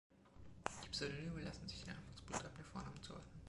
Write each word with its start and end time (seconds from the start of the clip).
Die 0.83 0.89
Pseudonyme 0.89 1.41
lassen 1.43 1.67
sich 1.69 1.83
den 1.83 1.93
Anfangsbuchstaben 1.93 2.55
der 2.57 2.65
Vornamen 2.65 3.03
zuordnen. 3.03 3.31